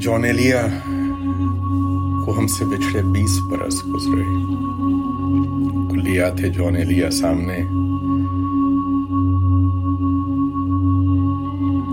جونیلیا 0.00 0.66
کو 2.26 2.38
ہم 2.38 2.46
سے 2.46 2.64
بچھڑے 2.64 3.02
بیس 3.02 3.40
برس 3.40 3.86
گزرے۔ 3.86 4.22
کلیا 5.90 6.30
تھے 6.30 6.48
جونیلیا 6.48 7.10
سامنے۔ 7.10 7.58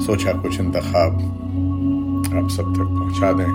سوچا 0.05 0.31
کچھ 0.43 0.61
انتخاب 0.61 1.13
آپ 2.35 2.51
سب 2.51 2.73
تک 2.73 2.83
پہنچا 2.83 3.31
دیں۔ 3.31 3.53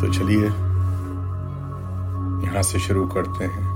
تو 0.00 0.12
چلیے، 0.12 0.46
یہاں 2.42 2.62
سے 2.62 2.78
شروع 2.78 3.06
کرتے 3.06 3.46
ہیں۔ 3.46 3.74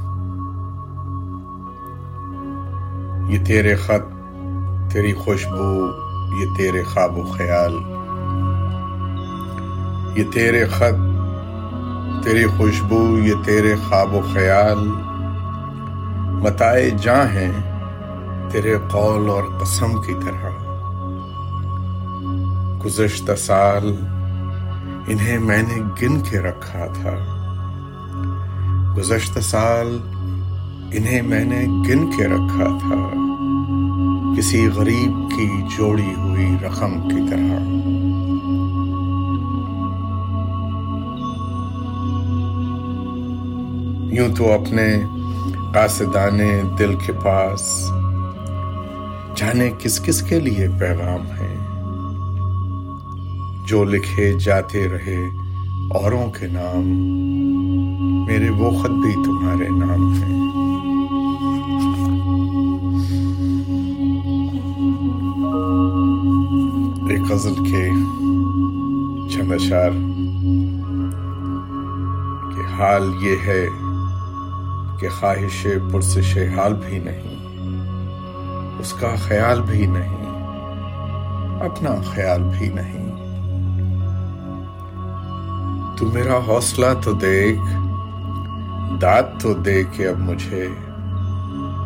یہ 3.32 3.44
تیرے 3.44 3.74
خط، 3.74 4.32
تیری 4.92 5.12
خوشبو 5.12 6.07
یہ 6.36 6.46
تیرے 6.56 6.82
خواب 6.82 7.18
و 7.18 7.22
خیال، 7.22 7.72
یہ 10.18 10.24
تیرے 10.32 10.66
خط، 10.66 11.08
تیری 12.24 12.46
خوشبو، 12.46 13.18
یہ 13.18 13.34
تیرے 13.44 13.74
خواب 13.88 14.14
و 14.14 14.20
خیال۔ 14.32 14.78
متائے 16.42 16.90
جاں 16.90 17.24
ہیں 17.24 17.52
تیرے 18.50 18.76
قول 18.90 19.30
اور 19.30 19.42
قسم 19.60 20.02
کی 20.02 20.14
طرح۔ 20.14 20.50
گزشتہ 22.84 23.32
سال 23.38 23.96
انہیں 25.06 25.38
میں 25.38 25.62
نے 25.62 25.82
گن 26.02 26.20
کے 26.20 26.38
رکھا 26.38 26.86
تھا۔ 26.86 27.34
گزشتہ 28.98 29.40
سال 29.40 29.98
انہیں 30.92 31.22
میں 31.22 31.44
نے 31.44 31.64
گن 31.64 32.10
کے 32.10 32.26
رکھا 32.26 32.78
تھا۔ 32.78 33.27
کسی 34.38 34.68
غریب 34.68 35.30
کی 35.30 35.62
جوڑی 35.76 36.14
ہوئی 36.16 36.46
رقم 36.62 37.08
کی 37.08 37.30
طرح۔ 37.30 37.60
یوں 44.14 44.34
تو 44.36 44.52
اپنے 44.52 45.02
قاصدانے 45.74 46.62
دل 46.78 46.94
کے 47.06 47.12
پاس 47.12 47.90
جانے 49.36 49.70
کس 49.78 50.00
کس 50.00 50.22
کے 50.22 50.40
لیے 50.40 50.68
پیغام 50.78 51.26
ہے 51.40 51.54
جو 53.66 53.84
لکھے 53.84 54.32
جاتے 54.32 54.88
رہے 54.88 55.28
اوروں 55.90 56.30
کے 56.30 56.46
نام، 56.46 56.84
میرے 58.26 58.50
وہ 58.50 58.82
خط 58.82 58.90
بھی 58.90 59.14
تمہارے 59.14 59.68
نام 59.68 60.12
ہیں۔ 60.12 60.37
غزل 67.38 67.54
کے 67.54 67.90
چند 69.30 69.52
اشار 69.52 69.90
کہ 72.50 72.62
حال 72.74 73.10
یہ 73.20 73.36
ہے 73.46 73.68
کہ 75.00 75.08
خواہش 75.08 75.66
پرسش 75.92 76.38
حال 76.56 76.74
بھی 76.74 76.98
نہیں، 76.98 77.36
اس 78.80 78.92
کا 78.92 79.14
خیال 79.18 79.62
بھی 79.62 79.86
نہیں، 79.86 80.26
اپنا 81.60 81.94
خیال 82.04 82.42
بھی 82.42 82.68
نہیں۔ 82.68 83.08
تو 85.96 86.06
میرا 86.06 86.38
حوصلہ 86.48 86.92
تو 87.04 87.12
دیکھ، 87.12 87.76
داد 89.02 89.40
تو 89.40 89.54
دے 89.54 89.82
کہ 89.92 90.08
اب 90.08 90.18
مجھے 90.18 90.68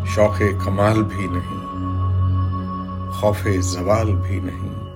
شوق 0.07 0.43
کمال 0.65 1.03
بھی 1.03 1.27
نہیں، 1.31 1.61
خوف 3.13 3.47
زوال 3.61 4.15
بھی 4.15 4.41
نہیں۔ 4.41 4.92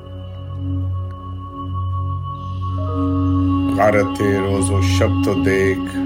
غارت 3.77 4.23
روز 4.23 4.71
و 4.71 4.81
شب 4.83 5.09
تو 5.25 5.35
دیکھ۔ 5.35 5.97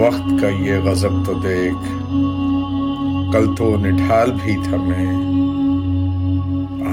وقت 0.00 0.40
کا 0.40 0.48
یہ 0.48 0.78
غضب 0.78 1.26
تو 1.26 1.32
دیکھ۔ 1.34 1.88
کل 3.32 3.54
تو 3.54 3.76
نٹھال 3.76 4.32
بھی 4.44 4.56
تھا 4.64 4.76
میں۔ 4.76 5.06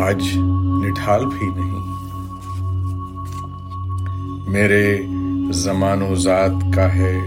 آج 0.03 0.29
نٹھال 0.85 1.25
بھی 1.25 1.47
نہیں۔ 1.47 1.79
میرے 4.49 5.05
زمان 5.51 6.01
و 6.01 6.15
ذات 6.15 6.75
کا 6.75 6.95
ہے 6.95 7.19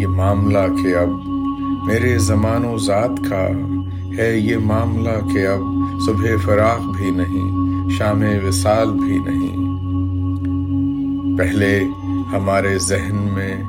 یہ 0.00 0.06
معاملہ 0.06 0.82
کہ 0.82 0.96
اب۔ 0.96 1.08
میرے 1.84 2.18
زمان 2.18 2.64
و 2.64 2.78
ذات 2.78 3.30
کا 3.30 3.48
ہے 4.18 4.38
یہ 4.38 4.56
معاملہ 4.56 5.32
کہ 5.32 5.46
اب۔ 5.46 5.60
صبح 6.06 6.26
فراق 6.42 6.96
بھی 6.96 7.10
نہیں، 7.10 7.50
شام 7.90 8.22
وصال 8.48 8.90
بھی 8.92 9.18
نہیں۔ 9.18 9.61
پہلے 11.42 11.80
ہمارے 12.32 12.78
ذہن 12.78 13.16
میں 13.16 13.62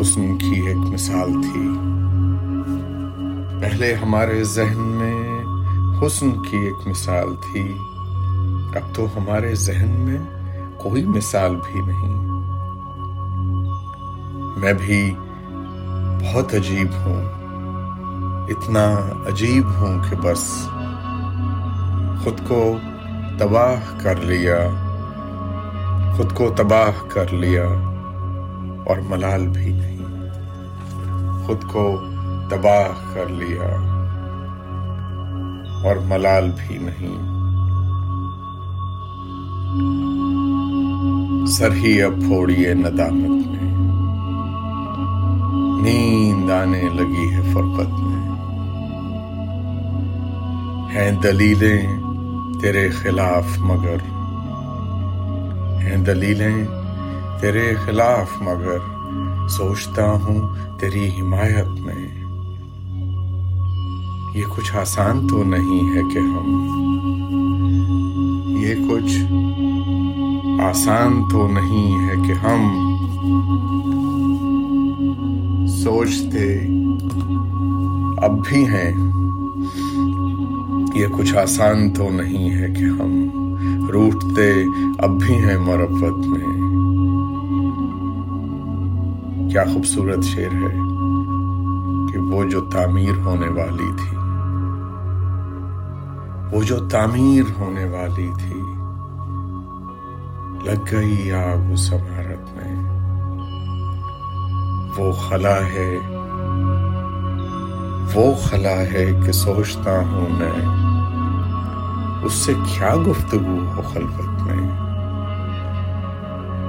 حسن 0.00 0.38
کی 0.38 0.66
ایک 0.66 0.76
مثال 0.76 1.32
تھی۔ 1.42 1.68
پہلے 3.60 3.94
ہمارے 3.94 4.44
ذہن 4.44 4.78
میں 4.78 5.44
حسن 6.02 6.30
کی 6.30 6.56
ایک 6.56 6.88
مثال 6.88 7.34
تھی۔ 7.36 7.78
اب 8.74 8.94
تو 8.94 9.06
ہمارے 9.16 9.54
ذہن 9.54 9.88
میں 9.88 10.18
کوئی 10.78 11.04
مثال 11.04 11.56
بھی 11.56 11.80
نہیں۔ 11.80 12.14
میں 14.56 14.72
بھی 14.72 15.14
بہت 16.22 16.54
عجیب 16.54 16.88
ہوں۔ 17.04 17.24
اتنا 18.48 18.94
عجیب 19.26 19.68
ہوں 19.68 19.98
کہ 20.10 20.16
بس 20.16 20.68
خود 22.24 22.48
کو 22.48 22.76
تباہ 23.38 24.02
کر 24.02 24.16
لیا۔ 24.16 24.85
خود 26.16 26.34
کو 26.34 26.50
تباہ 26.56 27.08
کر 27.08 27.32
لیا 27.32 27.64
اور 28.86 28.96
ملال 29.08 29.48
بھی 29.48 29.72
نہیں۔ 29.72 30.04
خود 31.46 31.64
کو 31.72 32.00
تباہ 32.50 33.14
کر 33.14 33.28
لیا 33.28 33.62
اور 35.84 35.96
ملال 35.96 36.50
بھی 36.56 36.78
نہیں۔ 36.78 37.36
سر 41.46 41.72
ہی 41.72 42.02
اب 42.02 42.12
پھوڑیے 42.20 42.74
ندامت 42.74 43.46
میں۔ 43.46 43.74
نیند 45.82 46.50
آنے 46.50 46.82
لگی 46.82 47.32
ہے 47.32 47.42
فرقت 47.54 48.00
میں۔ 48.00 48.30
ہیں 50.94 51.10
دلیلیں 51.22 51.86
تیرے 52.60 52.88
خلاف 52.88 53.58
مگر۔ 53.58 54.15
ہیں 55.86 55.96
دلیلیں 55.96 56.66
تیرے 57.40 57.74
خلاف، 57.84 58.42
مگر 58.42 58.78
سوچتا 59.48 60.10
ہوں 60.10 60.54
تیری 60.80 61.08
حمایت 61.20 61.80
میں۔ 61.80 62.26
یہ 64.34 64.44
کچھ 64.56 64.76
آسان 64.76 65.26
تو 65.26 65.44
نہیں 65.44 65.96
ہے 65.96 66.00
کہ 66.14 66.18
ہم، 66.18 66.82
یہ 68.58 68.74
کچھ 68.90 69.18
آسان 70.60 71.28
تو 71.30 71.48
نہیں 71.48 72.08
ہے 72.08 72.14
کہ 72.26 72.32
ہم 72.32 72.82
سوچتے 75.66 76.58
اب 78.24 78.46
بھی 78.48 78.64
ہیں۔ 78.68 78.92
یہ 80.94 81.06
کچھ 81.16 81.36
آسان 81.36 81.90
تو 81.90 82.10
نہیں 82.10 82.50
ہے 82.50 82.66
کہ 82.68 82.84
ہم۔ 82.84 83.45
روٹتے 83.92 84.64
اب 84.98 85.10
بھی 85.10 85.34
ہیں 85.34 85.58
مربت 85.58 86.26
میں۔ 86.26 86.76
کیا 89.50 89.64
خوبصورت 89.64 90.24
شیر 90.24 90.52
ہے 90.52 90.74
کہ 92.12 92.18
وہ 92.18 92.44
جو 92.44 92.60
تعمیر 92.60 93.18
ہونے 93.18 93.48
والی 93.48 93.90
تھی، 93.96 94.16
وہ 96.56 96.62
جو 96.62 96.88
تعمیر 96.88 97.42
ہونے 97.58 97.84
والی 97.84 98.30
تھی، 98.38 98.60
لگ 100.64 100.84
گئی 100.92 101.32
آگ 101.32 101.72
اس 101.72 101.92
عمارت 101.92 102.56
میں۔ 102.56 102.96
وہ 104.98 105.12
خلا 105.12 105.56
ہے، 105.66 105.98
وہ 108.14 108.34
خلا 108.34 108.76
ہے 108.92 109.20
کہ 109.26 109.32
سوچتا 109.32 109.98
ہوں 109.98 110.26
میں۔ 110.30 110.85
اس 112.26 112.32
سے 112.32 112.54
کیا 112.54 112.94
گفتگو 112.96 113.58
ہو 113.76 113.82
خلوت 113.82 114.42
میں؟ 114.42 114.70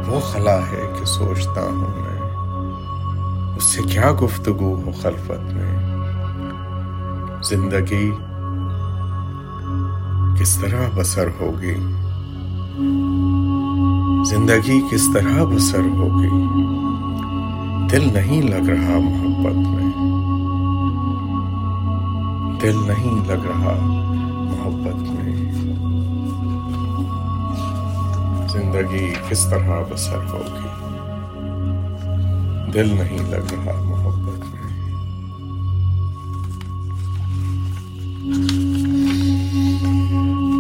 وہ 0.08 0.20
خلا 0.20 0.58
ہے 0.58 0.94
کہ 1.00 1.06
سوچتا 1.06 1.62
ہوں 1.62 1.96
میں۔ 1.98 2.18
اس 3.56 3.64
سے 3.64 3.84
کیا 3.84 4.12
گفتگو 4.24 4.82
ہو 4.86 4.92
خلوت 5.02 5.54
میں؟ 5.54 5.98
زندگی 7.44 8.12
کس 10.40 10.58
طرح 10.58 10.90
بسر 10.96 11.28
ہوگی؟ 11.42 11.76
زندگی 14.26 14.82
کس 14.92 15.08
طرح 15.14 15.44
بسر 15.44 15.82
ہوگی؟ 15.82 16.48
دل 17.92 18.14
نہیں 18.14 18.42
لگ 18.42 18.70
رہا 18.70 18.98
محبت 18.98 19.56
میں۔ 19.56 19.92
دل 22.62 22.76
نہیں 22.88 23.28
لگ 23.28 23.46
رہا 23.46 23.74
محبت 24.40 25.10
میں۔ 25.10 25.47
زندگی 28.58 29.14
کس 29.30 29.50
طرح 29.50 29.82
بسر 29.90 30.18
ہوگی؟ 30.34 30.68
دل 32.74 32.88
نہیں 32.88 33.18
لگ 33.18 33.54
رہا 33.54 33.82
محبت 33.84 34.40
میں۔ 34.40 34.68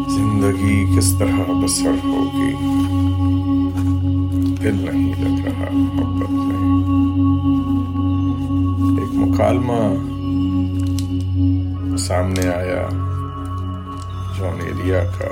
زندگی 0.09 0.97
کس 0.97 1.15
طرح 1.19 1.51
بسر 1.63 1.95
ہوگی؟ 2.03 2.53
دل 4.55 4.75
نہیں 4.75 5.13
لگ 5.21 5.47
رہا 5.47 5.65
محبت 5.71 6.31
میں۔ 6.31 6.57
ایک 8.99 9.13
مکالمہ 9.13 10.07
سامنے 11.97 12.47
آیا 12.47 12.89
جون 14.37 14.61
ایریا 14.61 15.03
کا 15.03 15.27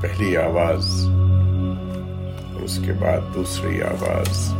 پہلی 0.00 0.36
آواز۔ 0.36 1.08
اس 2.64 2.80
کے 2.86 2.92
بعد 2.92 3.34
دوسری 3.34 3.82
آواز۔ 3.82 4.54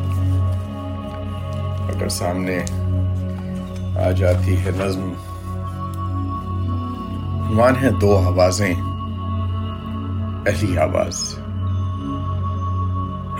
اگر 1.89 2.09
سامنے 2.09 2.65
آ 4.07 4.11
جاتی 4.11 4.57
ہے 4.65 4.71
نظم۔ 4.77 5.13
عنوان 7.51 7.75
ہے 7.83 7.91
دو 7.91 8.17
آوازیں۔ 8.17 8.75
پہلی 10.45 10.79
آواز۔ 10.79 11.39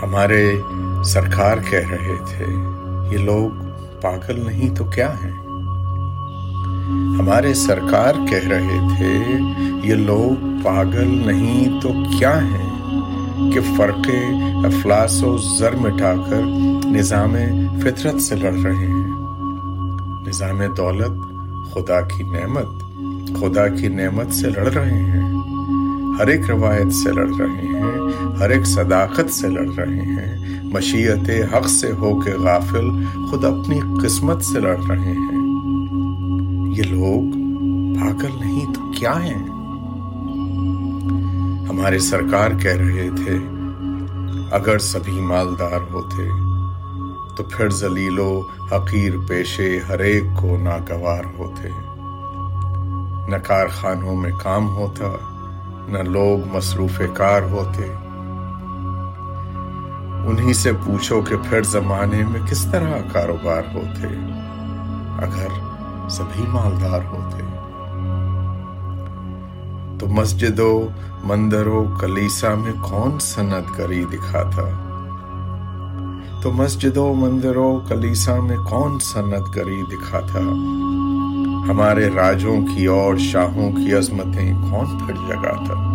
ہمارے 0.03 0.61
سرکار 1.03 1.57
کہہ 1.69 1.89
رہے 1.89 2.15
تھے، 2.25 2.45
یہ 3.11 3.17
لوگ 3.17 3.63
پاگل 4.01 4.45
نہیں 4.45 4.75
تو 4.75 4.83
کیا 4.83 5.13
ہیں؟ 5.23 5.31
ہمارے 7.19 7.53
سرکار 7.53 8.13
کہہ 8.29 8.47
رہے 8.47 8.79
تھے، 8.97 9.37
یہ 9.83 9.95
لوگ 9.95 10.43
پاگل 10.63 11.23
نہیں 11.25 11.81
تو 11.81 11.89
کیا 12.19 12.43
ہیں؟ 12.43 12.64
کہ 13.53 13.59
فرق 13.77 14.09
افلاس 14.65 15.23
و 15.23 15.37
زر 15.37 15.75
مٹا 15.75 16.13
کر 16.29 16.41
نظام 16.85 17.35
فطرت 17.81 18.21
سے 18.21 18.35
لڑ 18.35 18.53
رہے 18.53 18.87
ہیں۔ 18.87 19.07
نظام 20.27 20.61
دولت 20.77 21.35
خدا 21.73 22.01
کی 22.01 22.23
نعمت، 22.23 22.67
خدا 23.39 23.67
کی 23.67 23.87
نعمت 23.87 24.33
سے 24.33 24.49
لڑ 24.49 24.67
رہے 24.67 25.01
ہیں۔ 25.01 25.33
ہر 26.19 26.27
ایک 26.27 26.49
روایت 26.49 26.93
سے 26.93 27.11
لڑ 27.11 27.29
رہے 27.39 27.61
ہیں، 27.61 27.83
ہر 28.39 28.49
ایک 28.49 28.65
صداقت 28.65 29.33
سے 29.33 29.49
لڑ 29.49 29.67
رہے 29.77 30.01
ہیں۔ 30.01 30.45
مشیت 30.63 31.53
حق 31.53 31.67
سے 31.67 31.91
ہو 31.91 32.19
کے 32.21 32.31
غافل 32.31 33.03
خود 33.29 33.45
اپنی 33.45 33.79
قسمت 34.03 34.43
سے 34.43 34.59
لڑ 34.59 34.77
رہے 34.89 35.11
ہیں۔ 35.11 35.45
یہ 36.77 36.83
لوگ 36.83 37.31
پاگل 37.99 38.39
نہیں 38.39 38.73
تو 38.73 38.91
کیا 38.91 39.23
ہیں؟ 39.23 39.54
ہمارے 41.75 41.99
سرکار 41.99 42.49
کہہ 42.61 42.71
رہے 42.71 43.09
تھے، 43.17 43.39
اگر 44.51 44.79
سبھی 44.79 45.21
مالدار 45.21 45.91
ہوتے 45.91 46.29
تو 47.37 47.43
پھر 47.43 47.69
زلیل 47.69 48.19
و 48.19 48.41
حقیر 48.71 49.13
پیشے 49.27 49.79
ہر 49.89 49.99
ایک 49.99 50.23
کو 50.35 50.57
ناگوار 50.57 51.23
ہوتے۔ 51.37 51.69
نہ 53.27 53.35
کارخانوں 53.47 54.15
میں 54.15 54.31
کام 54.43 54.67
ہوتا، 54.67 55.05
نہ 55.87 55.97
لوگ 55.97 56.55
مصروف 56.55 57.01
کار 57.13 57.41
ہوتے۔ 57.41 57.93
انہی 60.27 60.53
سے 60.53 60.71
پوچھو 60.85 61.21
کہ 61.21 61.35
پھر 61.49 61.63
زمانے 61.63 62.23
میں 62.29 62.41
کس 62.49 62.67
طرح 62.71 62.93
کاروبار 63.13 63.63
ہوتے، 63.73 64.07
اگر 65.25 65.47
سبھی 66.09 66.43
مالدار 66.47 66.99
ہوتے۔ 67.05 67.54
تو 69.99 70.07
مسجد 70.07 70.59
و 70.59 70.87
مندر 71.23 71.67
و 71.67 71.85
کلیسا 72.01 72.55
میں 72.55 72.73
کون 72.81 73.19
سنت 73.19 73.77
گری 73.77 74.03
دکھاتا 74.05 74.63
تو 76.41 76.51
مسجد 76.51 76.97
و 76.97 77.13
مندر 77.13 77.57
و 77.57 77.79
کلیسا 77.89 78.39
میں 78.39 78.57
کون 78.57 78.99
سنت 78.99 79.55
گری 79.55 79.81
دکھاتا 79.91 80.39
ہمارے 81.69 82.09
راجوں 82.15 82.55
کی 82.67 82.85
اور 82.85 83.17
شاہوں 83.17 83.71
کی 83.71 83.93
عظمتیں 83.93 84.53
کون 84.69 84.97
پھر 84.99 85.13
جگاتا 85.13 85.91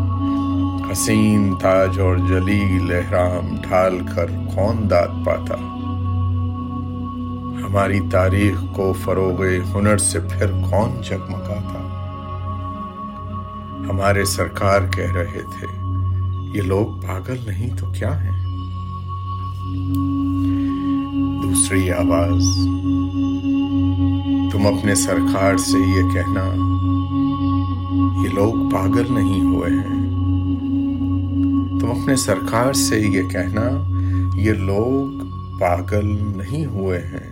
حسین، 0.93 1.55
تاج 1.57 2.01
اور 2.01 2.17
جلیل، 2.17 2.93
احرام 2.93 3.57
ڈھال 3.63 3.99
کر 4.15 4.27
کون 4.55 4.91
داد 4.91 5.25
پاتا؟ 5.27 5.55
ہماری 7.63 8.01
تاریخ 8.11 8.65
کو 8.73 8.93
فروغ 9.05 9.45
ہنر 9.75 9.99
سے 9.99 10.21
پھر 10.21 10.47
کون 10.71 11.01
جگمگاتا 11.03 11.90
ہمارے 13.91 14.25
سرکار 14.25 14.81
کہہ 14.91 15.13
رہے 15.13 15.41
تھے، 15.59 15.67
یہ 16.55 16.63
لوگ 16.63 17.01
پاگل 17.01 17.37
نہیں 17.47 17.77
تو 17.77 17.87
کیا 17.87 18.25
ہیں؟ 18.25 18.45
دوسری 21.43 21.91
آواز، 21.91 22.45
تم 24.53 24.67
اپنے 24.67 24.95
سرکار 24.95 25.57
سے 25.57 25.79
یہ 25.79 26.03
کہنا، 26.13 26.45
یہ 28.23 28.29
لوگ 28.29 28.71
پاگل 28.71 29.07
نہیں 29.11 29.43
ہوئے 29.43 29.71
ہیں۔ 29.71 30.11
تم 31.81 31.91
اپنے 31.91 32.17
سرکار 32.17 32.73
سے 32.73 33.01
یہ 33.01 33.23
کہنا، 33.23 33.91
یہ 34.35 34.53
لوگ 34.53 35.25
پاگل 35.61 36.07
نہیں 36.37 36.67
ہوئے 36.67 36.99
ہیں۔ 36.99 37.31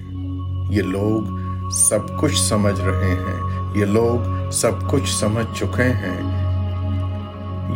یہ 0.71 0.83
لوگ 0.83 1.39
سب 1.71 2.21
کچھ 2.21 2.39
سمجھ 2.39 2.81
رہے 2.81 3.11
ہیں۔ 3.11 3.71
یہ 3.75 3.85
لوگ 3.85 4.51
سب 4.51 4.91
کچھ 4.91 5.15
سمجھ 5.15 5.59
چکے 5.59 5.83
ہیں۔ 5.83 6.48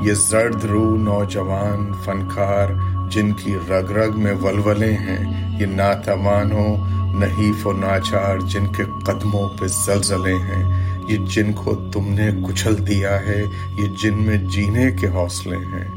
یہ 0.03 0.13
زرد 0.15 0.65
رو 0.65 0.97
نوجوان 0.97 1.93
فنکار 2.05 2.69
جن 3.11 3.33
کی 3.33 3.55
رگ 3.69 3.91
رگ 3.91 4.21
میں 4.21 4.35
ولولے 4.35 4.93
ہیں، 4.93 5.53
یہ 5.61 5.67
ناتوانو 5.67 6.77
نحیف 7.19 7.67
و 7.67 7.73
ناچار 7.73 8.39
جن 8.39 8.67
کے 8.67 8.85
قدموں 9.07 9.49
پہ 9.49 9.67
زلزلے 9.67 10.35
ہیں۔ 10.35 10.93
یہ 11.09 11.17
جن 11.17 11.53
کو 11.53 11.75
تم 11.93 12.09
نے 12.09 12.31
کچل 12.49 12.87
دیا 12.87 13.27
ہے، 13.27 13.45
یہ 13.79 13.87
جن 14.03 14.15
میں 14.15 14.37
جینے 14.37 14.91
کے 14.91 15.09
حوصلے 15.09 15.57
ہیں۔ 15.57 15.89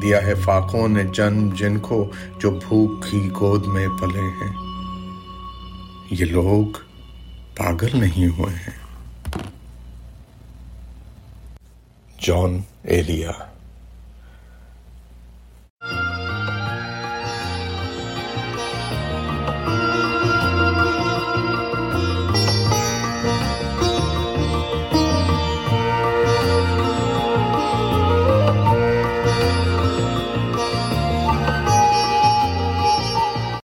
دیا 0.00 0.26
ہے 0.26 0.34
فاقوں 0.34 0.88
نے 0.88 1.04
جنم 1.04 1.48
جن 1.54 1.78
کو 1.78 2.10
جو 2.38 2.50
بھوک 2.50 3.06
کی 3.10 3.30
گود 3.40 3.66
میں 3.66 3.88
پلے 4.00 4.20
ہیں۔ 4.20 4.52
یہ 6.10 6.24
لوگ 6.24 6.76
پاگل 7.56 7.88
نہیں 7.92 8.26
ہوئے 8.26 8.54
ہیں۔ 8.54 8.81
John 12.22 12.64
Elia. 12.84 13.51